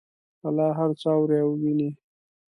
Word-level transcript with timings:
الله 0.47 0.69
هر 0.79 0.89
څه 0.99 1.07
اوري 1.15 1.37
او 1.43 1.49
ویني 1.61 1.89